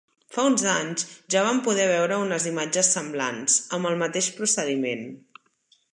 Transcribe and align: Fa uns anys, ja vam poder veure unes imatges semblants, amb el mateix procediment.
Fa 0.35 0.43
uns 0.51 0.61
anys, 0.75 1.03
ja 1.35 1.43
vam 1.47 1.59
poder 1.67 1.85
veure 1.91 2.17
unes 2.23 2.47
imatges 2.53 2.91
semblants, 2.97 3.61
amb 3.79 3.91
el 3.91 4.03
mateix 4.05 4.35
procediment. 4.41 5.09